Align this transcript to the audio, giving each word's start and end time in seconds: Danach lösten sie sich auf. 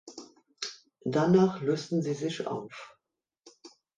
Danach 1.05 1.61
lösten 1.61 2.01
sie 2.01 2.15
sich 2.15 2.47
auf. 2.47 2.97